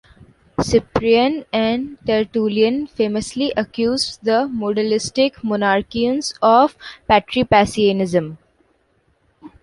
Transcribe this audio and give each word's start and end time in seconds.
Cyprian 0.63 1.45
and 1.53 1.99
Tertullian 2.07 2.87
famously 2.87 3.53
accused 3.55 4.23
the 4.23 4.49
Modalistic 4.51 5.33
Monarchians 5.43 6.33
of 6.41 6.75
patripassianism. 7.07 8.39